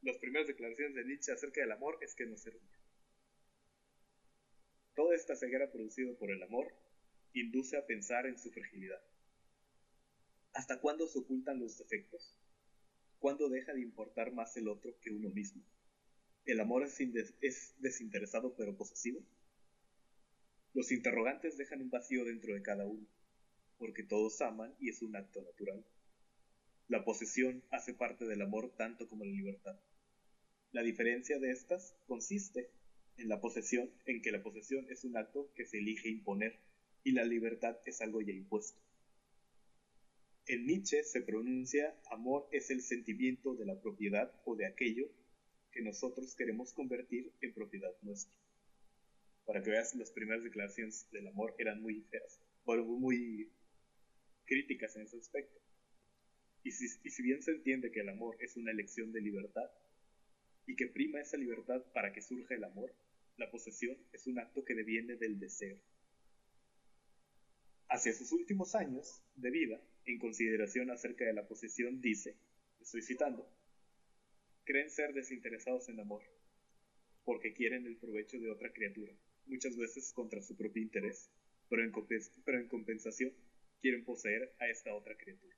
[0.03, 2.53] las primeras declaraciones de Nietzsche acerca del amor es que no se
[4.95, 6.73] Toda esta ceguera producida por el amor
[7.33, 9.03] induce a pensar en su fragilidad.
[10.53, 12.37] ¿Hasta cuándo se ocultan los defectos?
[13.19, 15.65] ¿Cuándo deja de importar más el otro que uno mismo?
[16.45, 19.21] ¿El amor es desinteresado pero posesivo?
[20.75, 23.07] Los interrogantes dejan un vacío dentro de cada uno,
[23.79, 25.85] porque todos aman y es un acto natural.
[26.89, 29.79] La posesión hace parte del amor tanto como la libertad.
[30.73, 32.73] La diferencia de estas consiste
[33.19, 36.59] en la posesión, en que la posesión es un acto que se elige imponer
[37.05, 38.81] y la libertad es algo ya impuesto.
[40.47, 45.09] En Nietzsche se pronuncia amor es el sentimiento de la propiedad o de aquello
[45.71, 48.44] que nosotros queremos convertir en propiedad nuestra.
[49.47, 53.53] Para que veas, las primeras declaraciones del amor eran muy feas, bueno, muy
[54.47, 55.61] críticas en ese aspecto.
[56.63, 59.71] Y si, bien se entiende que el amor es una elección de libertad,
[60.67, 62.95] y que prima esa libertad para que surja el amor,
[63.37, 65.79] la posesión es un acto que deviene del deseo.
[67.89, 72.39] Hacia sus últimos años de vida, en consideración acerca de la posesión, dice,
[72.81, 73.47] estoy citando,
[74.65, 76.23] creen ser desinteresados en amor,
[77.25, 79.13] porque quieren el provecho de otra criatura,
[79.47, 81.31] muchas veces contra su propio interés,
[81.69, 83.33] pero en compensación
[83.81, 85.57] quieren poseer a esta otra criatura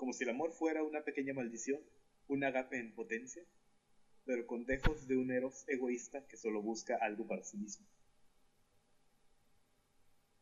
[0.00, 1.78] como si el amor fuera una pequeña maldición,
[2.26, 3.44] un agape en potencia,
[4.24, 7.86] pero con dejos de un eros egoísta que solo busca algo para sí mismo.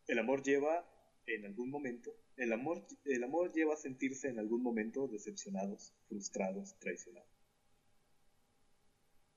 [0.06, 0.88] El amor lleva
[1.26, 6.78] en algún momento, el amor, el amor lleva a sentirse en algún momento decepcionados, frustrados,
[6.78, 7.37] traicionados.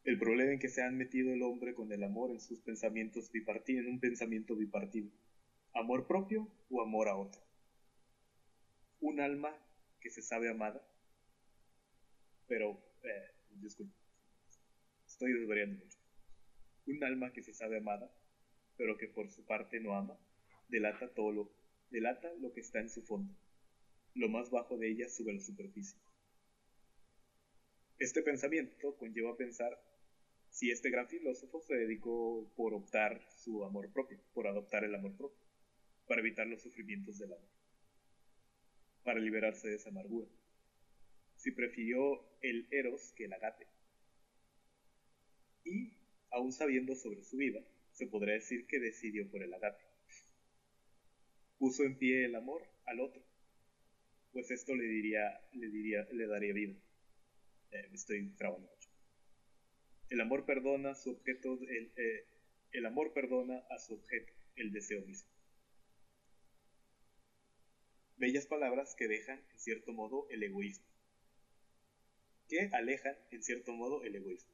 [0.03, 3.31] El problema en que se han metido el hombre con el amor en sus pensamientos
[3.31, 5.11] bipartidos, en un pensamiento bipartido.
[5.73, 7.39] Amor propio o amor a otro.
[8.99, 9.55] Un alma
[9.99, 10.83] que se sabe amada,
[12.47, 13.93] pero, eh, disculpe,
[15.05, 15.99] estoy desvariando mucho.
[16.87, 18.11] Un alma que se sabe amada,
[18.77, 20.19] pero que por su parte no ama,
[20.67, 21.53] delata todo lo,
[21.91, 23.35] delata lo que está en su fondo.
[24.15, 25.99] Lo más bajo de ella sube a la superficie.
[27.99, 29.79] Este pensamiento conlleva pensar
[30.51, 35.17] si este gran filósofo se dedicó por optar su amor propio, por adoptar el amor
[35.17, 35.43] propio,
[36.07, 37.61] para evitar los sufrimientos del amor
[39.03, 40.27] para liberarse de esa amargura.
[41.35, 43.67] Si prefirió el eros que el agape.
[45.63, 45.93] Y,
[46.31, 47.61] aún sabiendo sobre su vida,
[47.91, 49.83] se podría decir que decidió por el agape.
[51.57, 53.21] Puso en pie el amor al otro,
[54.33, 56.75] pues esto le diría, le diría, le daría vida.
[57.71, 58.80] Eh, estoy mucho.
[60.11, 62.25] El amor perdona su objeto, el, eh,
[62.73, 65.31] el amor perdona a su objeto el deseo mismo
[68.21, 70.85] bellas palabras que dejan, en cierto modo, el egoísmo.
[72.47, 74.53] Que alejan, en cierto modo, el egoísmo.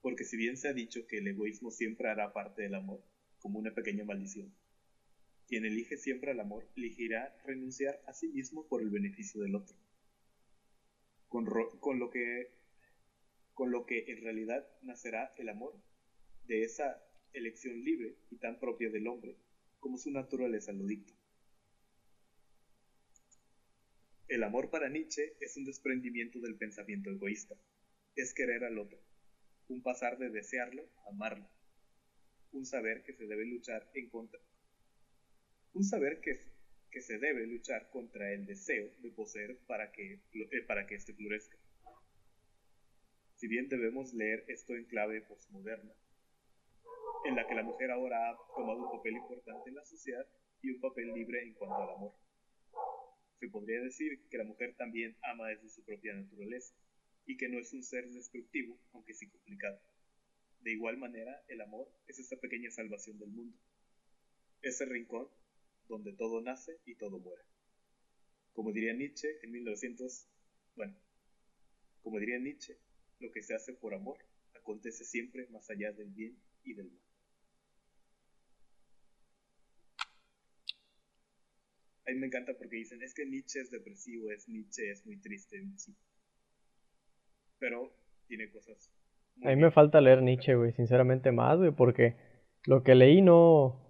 [0.00, 3.04] Porque si bien se ha dicho que el egoísmo siempre hará parte del amor,
[3.40, 4.54] como una pequeña maldición,
[5.46, 9.76] quien elige siempre al amor elegirá renunciar a sí mismo por el beneficio del otro.
[11.28, 11.44] Con,
[11.78, 12.55] con, lo que,
[13.56, 15.74] con lo que en realidad nacerá el amor,
[16.44, 19.34] de esa elección libre y tan propia del hombre,
[19.80, 21.14] como su naturaleza lo dicta.
[24.28, 27.56] El amor para Nietzsche es un desprendimiento del pensamiento egoísta,
[28.14, 29.00] es querer al otro,
[29.68, 31.48] un pasar de desearlo a amarlo,
[32.52, 34.38] un saber que se debe luchar en contra,
[35.72, 36.56] un saber que,
[37.00, 41.56] se debe luchar contra el deseo de poseer para que, eh, para que éste florezca.
[43.36, 45.92] Si bien debemos leer esto en clave postmoderna,
[47.26, 50.26] en la que la mujer ahora ha tomado un papel importante en la sociedad
[50.62, 52.14] y un papel libre en cuanto al amor.
[53.38, 56.74] Se podría decir que la mujer también ama desde su propia naturaleza
[57.26, 59.82] y que no es un ser destructivo, aunque sí complicado.
[60.60, 63.58] De igual manera, el amor es esa pequeña salvación del mundo,
[64.62, 65.28] ese rincón
[65.88, 67.42] donde todo nace y todo muere.
[68.54, 70.26] Como diría Nietzsche en 1900,
[70.74, 70.96] bueno,
[72.00, 72.78] como diría Nietzsche,
[73.20, 74.18] lo que se hace por amor
[74.54, 77.02] acontece siempre más allá del bien y del mal.
[82.08, 85.20] A mí me encanta porque dicen, es que Nietzsche es depresivo, es Nietzsche es muy
[85.20, 85.96] triste, sí.
[87.58, 87.92] Pero
[88.28, 88.92] tiene cosas.
[89.42, 92.16] A mí me falta leer Nietzsche, güey, sinceramente más, güey, porque
[92.64, 93.82] lo que leí no...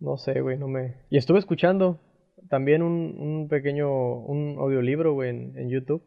[0.00, 0.96] No sé, güey, no me...
[1.10, 2.00] Y estuve escuchando
[2.48, 6.02] también un, un pequeño, un audiolibro, güey, en, en YouTube.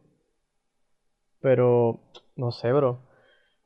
[1.40, 2.00] Pero,
[2.36, 3.00] no sé, bro.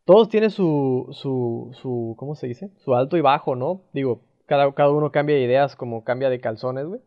[0.04, 2.70] Todos tienen su, su, su, ¿cómo se dice?
[2.78, 3.83] Su alto y bajo, ¿no?
[3.92, 7.00] Digo, cada, cada uno cambia de ideas como cambia de calzones, güey.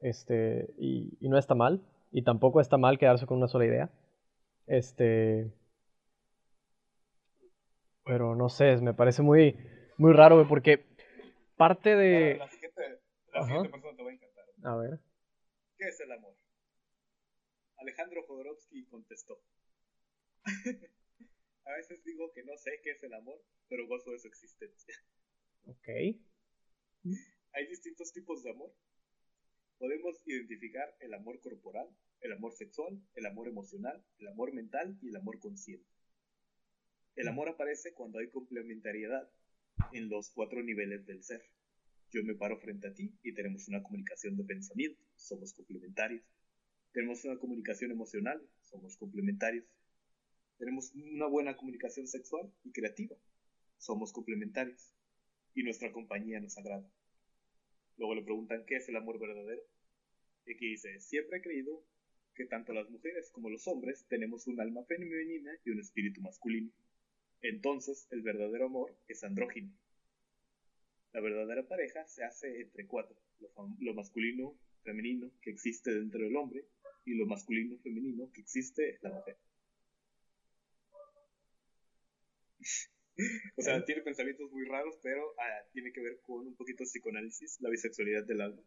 [0.00, 1.82] Este, y, y no está mal.
[2.12, 3.90] Y tampoco está mal quedarse con una sola idea.
[4.66, 5.52] Este.
[8.04, 9.56] Pero no sé, me parece muy,
[9.98, 10.86] muy raro, güey, porque
[11.56, 12.38] parte de.
[12.38, 13.00] La siguiente,
[13.32, 14.44] la siguiente persona te va a encantar.
[14.64, 15.00] A ver.
[15.76, 16.34] ¿Qué es el amor?
[17.78, 19.38] Alejandro Jodorowsky contestó.
[21.64, 24.94] a veces digo que no sé qué es el amor, pero gozo de su existencia.
[25.66, 25.88] Ok.
[27.52, 28.74] Hay distintos tipos de amor.
[29.78, 31.88] Podemos identificar el amor corporal,
[32.20, 35.88] el amor sexual, el amor emocional, el amor mental y el amor consciente.
[37.16, 39.30] El amor aparece cuando hay complementariedad
[39.92, 41.42] en los cuatro niveles del ser.
[42.10, 46.24] Yo me paro frente a ti y tenemos una comunicación de pensamiento, somos complementarios.
[46.92, 49.64] Tenemos una comunicación emocional, somos complementarios.
[50.60, 53.16] Tenemos una buena comunicación sexual y creativa,
[53.78, 54.94] somos complementarios.
[55.54, 56.86] Y nuestra compañía nos agrada.
[57.96, 59.62] Luego le preguntan qué es el amor verdadero.
[60.44, 61.82] Y aquí dice, siempre he creído
[62.34, 66.70] que tanto las mujeres como los hombres tenemos un alma femenina y un espíritu masculino.
[67.40, 69.72] Entonces, el verdadero amor es andrógino.
[71.14, 73.16] La verdadera pareja se hace entre cuatro,
[73.78, 76.66] lo, masculino, femenino que existe dentro del hombre
[77.06, 79.38] y lo masculino, femenino que existe en la mujer.
[83.56, 86.88] O sea, tiene pensamientos muy raros, pero ah, tiene que ver con un poquito de
[86.88, 88.62] psicoanálisis, la bisexualidad del alma.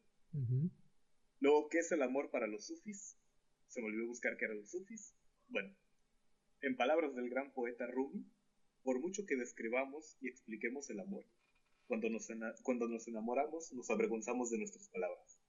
[1.39, 3.17] Luego, ¿qué es el amor para los sufis?
[3.67, 5.13] Se me olvidó buscar qué eran los sufis.
[5.47, 5.75] Bueno,
[6.61, 8.25] en palabras del gran poeta Rumi,
[8.83, 11.25] por mucho que describamos y expliquemos el amor,
[11.87, 12.27] cuando nos,
[12.63, 15.39] cuando nos enamoramos nos avergonzamos de nuestras palabras.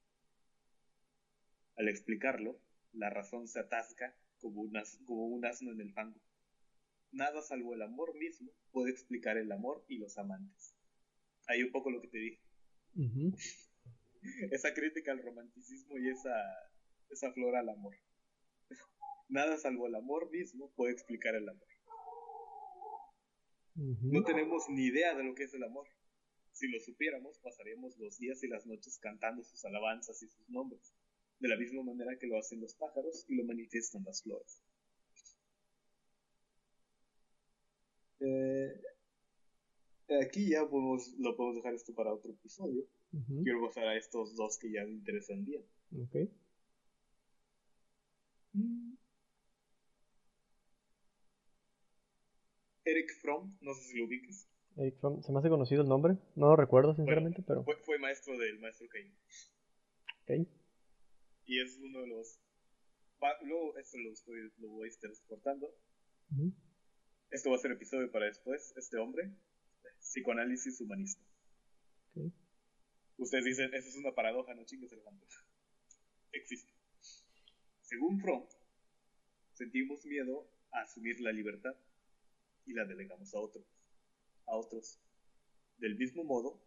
[1.76, 2.60] Al explicarlo,
[2.92, 4.72] la razón se atasca como un,
[5.04, 6.20] como un asno en el fango.
[7.14, 10.74] Nada salvo el amor mismo puede explicar el amor y los amantes.
[11.46, 12.40] Ahí un poco lo que te dije.
[14.50, 16.34] esa crítica al romanticismo y esa,
[17.10, 17.94] esa flor al amor.
[19.28, 21.68] Nada salvo el amor mismo puede explicar el amor.
[23.76, 25.86] No tenemos ni idea de lo que es el amor.
[26.52, 30.94] Si lo supiéramos, pasaríamos los días y las noches cantando sus alabanzas y sus nombres,
[31.38, 34.62] de la misma manera que lo hacen los pájaros y lo manifiestan las flores.
[38.24, 38.80] Eh,
[40.22, 42.84] aquí ya podemos, lo podemos dejar esto para otro episodio.
[43.42, 45.62] Quiero pasar a estos dos que ya me interesan bien.
[45.92, 46.30] Ok.
[48.54, 48.94] Mm.
[52.84, 54.48] Eric Fromm, no sé si lo ubiques.
[54.76, 57.64] Eric Fromm, se me hace conocido el nombre, no lo recuerdo sinceramente, pero...
[57.64, 59.14] Fue, maestro del maestro Cain.
[60.22, 60.48] Ok.
[61.46, 62.40] Y es uno de los...
[63.42, 65.70] Luego esto lo, estoy, lo voy a estar exportando.
[67.30, 69.30] Esto va a ser episodio para después, este hombre,
[70.00, 71.22] psicoanálisis humanista.
[73.16, 75.00] Ustedes dicen, eso es una paradoja, no chingues el
[76.32, 76.72] Existe.
[77.82, 78.46] Según Fromm,
[79.52, 81.74] sentimos miedo a asumir la libertad
[82.66, 83.64] y la delegamos a otros.
[84.46, 85.00] A otros.
[85.78, 86.60] Del mismo modo,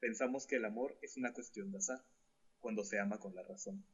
[0.00, 2.04] pensamos que el amor es una cuestión de azar,
[2.60, 3.84] cuando se ama con la razón.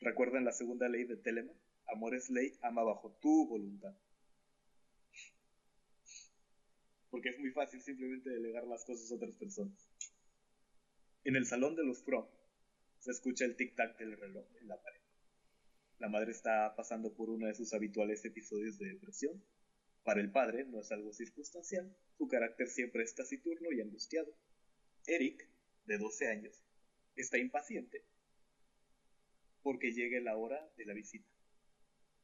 [0.00, 1.56] ¿Recuerdan la segunda ley de Telemann?
[1.86, 3.96] Amor es ley, ama bajo tu voluntad.
[7.10, 9.90] Porque es muy fácil simplemente delegar las cosas a otras personas.
[11.24, 12.30] En el salón de los Pro
[12.98, 15.00] se escucha el tic-tac del reloj en la pared.
[15.98, 19.42] La madre está pasando por uno de sus habituales episodios de depresión
[20.04, 24.32] Para el padre no es algo circunstancial, su carácter siempre es taciturno y angustiado.
[25.06, 25.48] Eric,
[25.86, 26.64] de 12 años,
[27.16, 28.04] está impaciente
[29.62, 31.28] porque llegue la hora de la visita.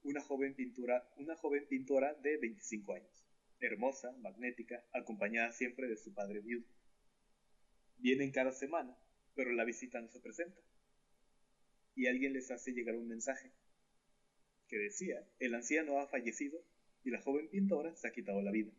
[0.03, 3.24] Una joven, pintura, una joven pintora de 25 años,
[3.61, 6.67] hermosa, magnética, acompañada siempre de su padre viudo.
[7.99, 8.97] Vienen cada semana,
[9.35, 10.61] pero la visita no se presenta.
[11.95, 13.53] Y alguien les hace llegar un mensaje
[14.69, 16.59] que decía, el anciano ha fallecido
[17.05, 18.73] y la joven pintora se ha quitado la vida.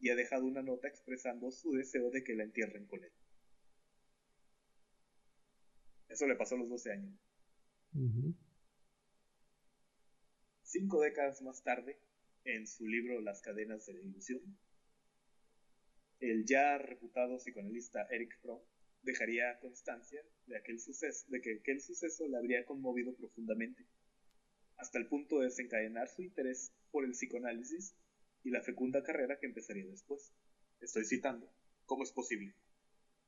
[0.00, 3.12] Y ha dejado una nota expresando su deseo de que la entierren con él.
[6.08, 7.18] Eso le pasó a los 12 años.
[10.62, 11.98] Cinco décadas más tarde,
[12.44, 14.40] en su libro Las cadenas de la ilusión,
[16.20, 18.60] el ya reputado psicoanalista Eric Fromm
[19.02, 23.86] dejaría constancia de, aquel suceso, de que aquel suceso le habría conmovido profundamente,
[24.76, 27.94] hasta el punto de desencadenar su interés por el psicoanálisis
[28.42, 30.32] y la fecunda carrera que empezaría después.
[30.80, 31.52] Estoy citando,
[31.84, 32.54] ¿cómo es posible?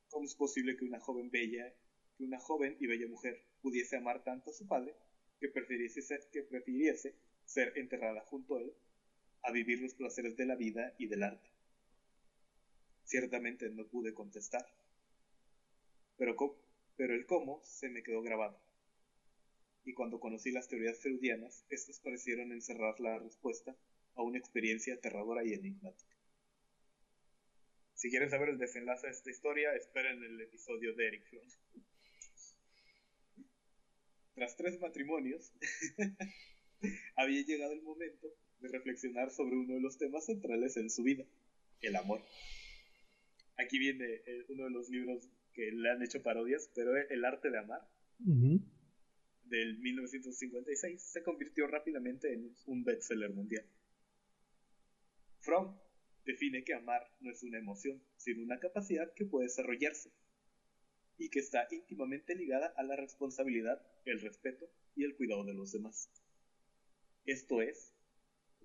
[0.09, 1.73] ¿Cómo es posible que una joven bella,
[2.17, 4.95] que una joven y bella mujer pudiese amar tanto a su padre
[5.39, 8.73] que prefiriese ser, que prefiriese ser enterrada junto a él
[9.43, 11.49] a vivir los placeres de la vida y del arte?
[13.03, 14.65] Ciertamente no pude contestar,
[16.21, 18.61] pero, el cómo se me quedó grabado.
[19.83, 23.75] Y cuando conocí las teorías freudianas, estas parecieron encerrar la respuesta
[24.13, 26.15] a una experiencia aterradora y enigmática.
[27.95, 31.49] Si quieren saber el desenlace de esta historia, esperen el episodio de Eric Fromm.
[34.35, 35.51] Tras tres matrimonios,
[37.15, 38.27] había llegado el momento
[38.61, 41.25] de reflexionar sobre uno de los temas centrales en su vida,
[41.81, 42.21] el amor.
[43.57, 47.49] Aquí viene eh, uno de los libros que le han hecho parodias, pero El arte
[47.49, 47.81] de amar,
[48.19, 53.65] del 1956, se convirtió rápidamente en un bestseller mundial.
[55.41, 55.77] Fromm
[56.25, 60.11] define que amar no es una emoción, sino una capacidad que puede desarrollarse
[61.17, 65.71] y que está íntimamente ligada a la responsabilidad, el respeto y el cuidado de los
[65.71, 66.09] demás.
[67.25, 67.93] Esto es,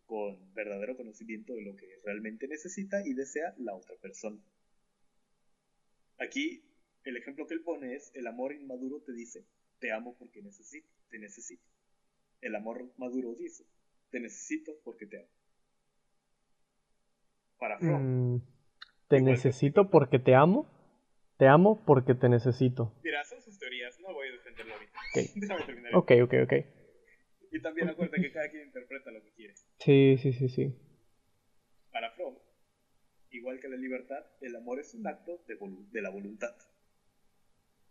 [0.07, 4.41] con verdadero conocimiento de lo que realmente necesita y desea la otra persona.
[6.19, 6.63] Aquí,
[7.05, 9.45] el ejemplo que él pone es, el amor inmaduro te dice,
[9.81, 11.63] te amo porque necesito, te necesito.
[12.41, 13.65] El amor maduro dice,
[14.11, 15.29] te necesito porque te amo.
[17.59, 18.35] Para Fromm.
[18.35, 18.43] Mm,
[19.09, 20.71] ¿Te necesito porque te amo?
[21.37, 22.93] Te amo porque te necesito.
[23.03, 24.99] Mira, son sus teorías, no voy a defenderlo ahorita.
[25.11, 25.31] Okay.
[25.93, 26.76] ok, ok, ok.
[27.57, 29.55] Y también acuérdate que cada quien interpreta lo que quiere.
[29.79, 30.75] Sí, sí, sí, sí.
[31.91, 32.37] Para Fromm,
[33.31, 35.57] igual que la libertad, el amor es un acto de,
[35.91, 36.55] de la voluntad.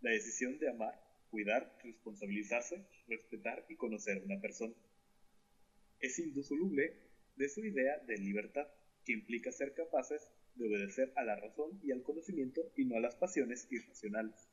[0.02, 0.94] La decisión de amar,
[1.32, 4.76] cuidar, responsabilizarse, respetar y conocer a una persona.
[6.00, 6.94] Es indisoluble
[7.36, 8.68] de su idea de libertad,
[9.04, 13.00] que implica ser capaces de obedecer a la razón y al conocimiento y no a
[13.00, 14.48] las pasiones irracionales.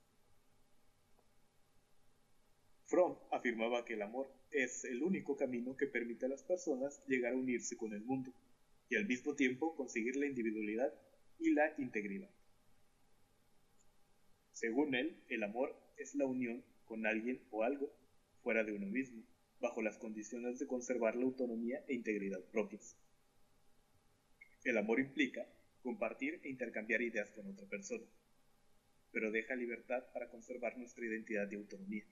[2.92, 7.32] Fromm afirmaba que el amor es el único camino que permite a las personas llegar
[7.32, 8.34] a unirse con el mundo
[8.90, 10.92] y al mismo tiempo conseguir la individualidad
[11.38, 12.28] y la integridad.
[14.50, 17.90] Según él, el amor es la unión con alguien o algo
[18.42, 19.24] fuera de uno mismo,
[19.58, 22.98] bajo las condiciones de conservar la autonomía e integridad propias.
[24.64, 25.48] El amor implica
[25.82, 28.04] compartir e intercambiar ideas con otra persona,
[29.12, 32.04] pero deja libertad para conservar nuestra identidad y autonomía.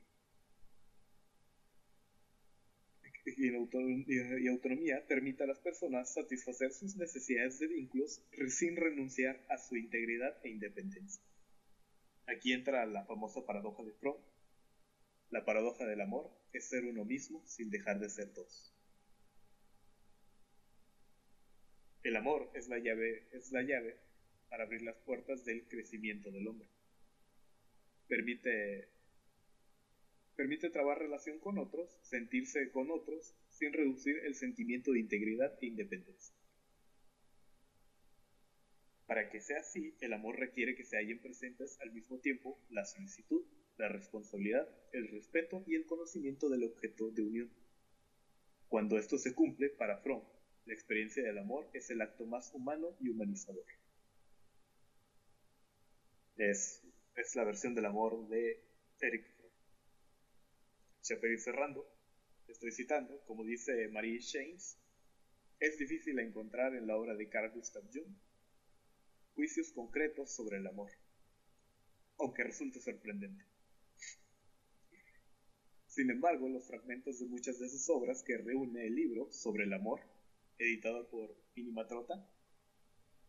[3.37, 9.77] Y autonomía permite a las personas satisfacer sus necesidades de vínculos sin renunciar a su
[9.77, 11.23] integridad e independencia.
[12.27, 14.21] Aquí entra la famosa paradoja de Fromm.
[15.31, 18.73] La paradoja del amor es ser uno mismo sin dejar de ser dos.
[22.03, 23.97] El amor es la llave, es la llave
[24.49, 26.69] para abrir las puertas del crecimiento del hombre.
[28.09, 28.89] Permite
[30.41, 35.67] permite trabar relación con otros, sentirse con otros, sin reducir el sentimiento de integridad e
[35.67, 36.35] independencia.
[39.05, 42.87] Para que sea así, el amor requiere que se hallen presentes al mismo tiempo la
[42.87, 43.45] solicitud,
[43.77, 47.51] la responsabilidad, el respeto y el conocimiento del objeto de unión.
[48.69, 50.25] Cuando esto se cumple, para Fromm,
[50.65, 53.67] la experiencia del amor es el acto más humano y humanizador.
[56.39, 56.83] Es,
[57.15, 58.65] es la versión del amor de
[59.03, 59.40] Eric
[61.01, 61.87] cerrando,
[62.49, 64.79] estoy citando, como dice Marie Shanes,
[65.59, 68.15] es difícil encontrar en la obra de Carl Gustav Jung
[69.35, 70.91] juicios concretos sobre el amor,
[72.19, 73.45] aunque resulte sorprendente.
[75.87, 79.73] Sin embargo, los fragmentos de muchas de sus obras que reúne el libro sobre el
[79.73, 80.01] amor
[80.59, 82.29] editada por Inimatrota,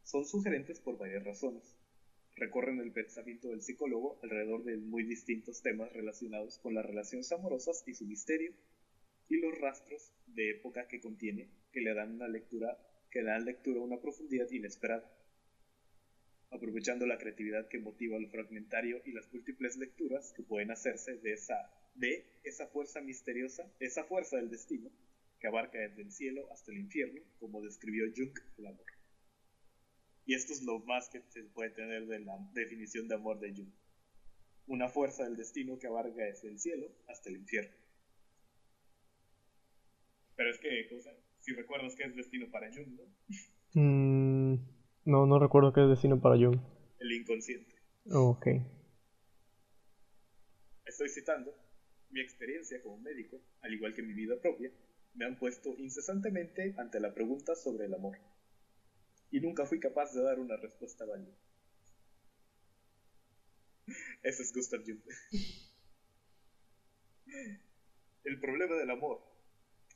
[0.03, 1.63] son sugerentes por varias razones.
[2.41, 7.83] Recorren el pensamiento del psicólogo alrededor de muy distintos temas relacionados con las relaciones amorosas
[7.85, 8.51] y su misterio,
[9.29, 12.79] y los rastros de época que contiene, que le dan una lectura,
[13.11, 15.07] que dan lectura a una profundidad inesperada.
[16.49, 21.33] Aprovechando la creatividad que motiva lo fragmentario y las múltiples lecturas que pueden hacerse de
[21.33, 24.89] esa, de esa fuerza misteriosa, esa fuerza del destino,
[25.39, 29.00] que abarca desde el cielo hasta el infierno, como describió Jung el amor.
[30.31, 33.53] Y esto es lo más que se puede tener de la definición de amor de
[33.53, 33.67] Jung.
[34.65, 37.75] Una fuerza del destino que abarca desde el cielo hasta el infierno.
[40.37, 40.87] Pero es que,
[41.39, 43.03] si recuerdas que es destino para Jung, ¿no?
[43.73, 44.55] Mm,
[45.03, 46.61] no, no recuerdo qué es destino para Jung.
[46.99, 47.75] El inconsciente.
[48.09, 48.47] ok.
[50.85, 51.53] Estoy citando,
[52.09, 54.71] mi experiencia como médico, al igual que mi vida propia,
[55.13, 58.17] me han puesto incesantemente ante la pregunta sobre el amor.
[59.31, 61.31] Y nunca fui capaz de dar una respuesta válida.
[64.23, 64.99] Ese es Gustav Jung.
[68.23, 69.21] El problema del amor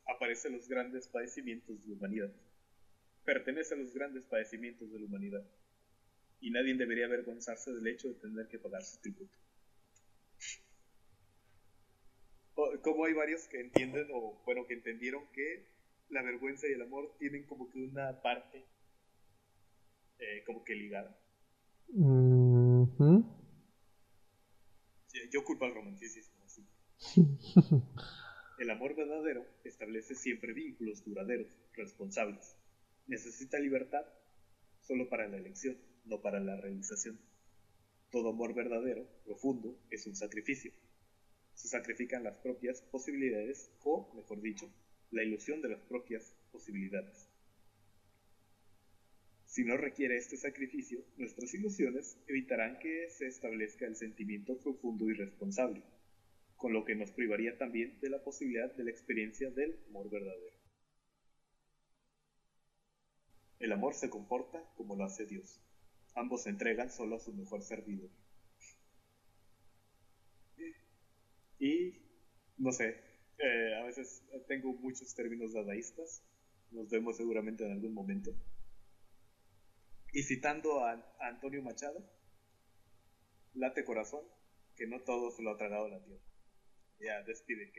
[0.07, 2.31] aparece en los grandes padecimientos de la humanidad.
[3.23, 5.43] Pertenece a los grandes padecimientos de la humanidad.
[6.41, 9.35] Y nadie debería avergonzarse del hecho de tener que pagar su tributo.
[12.81, 15.65] Como hay varios que entienden, o bueno, que entendieron que
[16.09, 18.63] la vergüenza y el amor tienen como que una parte
[20.19, 21.19] eh, como que ligada.
[25.31, 26.65] yo culpo al romanticismo, así.
[28.57, 32.55] El amor verdadero establece siempre vínculos duraderos, responsables.
[33.07, 34.05] Necesita libertad
[34.79, 37.19] solo para la elección, no para la realización.
[38.11, 40.71] Todo amor verdadero, profundo, es un sacrificio.
[41.53, 44.71] Se sacrifican las propias posibilidades o, mejor dicho,
[45.11, 47.29] la ilusión de las propias posibilidades.
[49.55, 55.13] Si no requiere este sacrificio, nuestras ilusiones evitarán que se establezca el sentimiento profundo y
[55.13, 55.81] responsable,
[56.57, 60.57] con lo que nos privaría también de la posibilidad de la experiencia del amor verdadero.
[63.59, 65.61] El amor se comporta como lo hace Dios.
[66.15, 68.09] Ambos se entregan solo a su mejor servidor.
[71.59, 71.93] Y,
[72.57, 72.97] no sé,
[73.37, 76.25] eh, a veces tengo muchos términos dadaístas,
[76.71, 78.35] nos vemos seguramente en algún momento.
[80.15, 81.99] Y citando a, a Antonio Machado,
[83.53, 84.21] late corazón,
[84.77, 86.23] que no todo se lo ha tragado la tierra.
[87.01, 87.69] Ya, despide,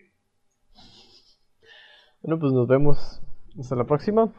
[2.20, 3.22] Bueno, pues nos vemos
[3.58, 4.34] hasta la próxima.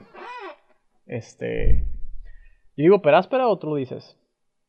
[1.08, 1.86] Este.
[2.76, 4.16] ¿Yo digo peráspera o tú lo dices?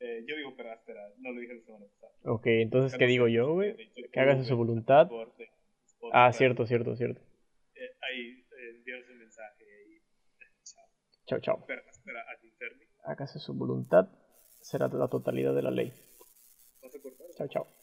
[0.01, 2.13] Eh, yo digo peráspera, no lo dije la semana pasada.
[2.25, 3.77] Ok, entonces, ¿qué digo yo, güey?
[4.11, 5.11] Que hagas su voluntad.
[6.15, 7.21] Ah, cierto, cierto, cierto.
[7.75, 10.01] Eh, ahí eh, un mensaje y
[10.65, 10.87] chao.
[11.27, 11.67] Chao, chao.
[11.67, 12.48] Peráspera ad
[13.09, 14.07] Hágase su voluntad,
[14.61, 15.95] será la totalidad de la ley.
[17.39, 17.78] Chao, chao.